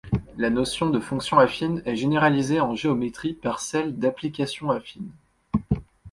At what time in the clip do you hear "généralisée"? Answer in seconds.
1.95-2.59